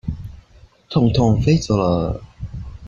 [0.89, 2.23] 痛痛飛走了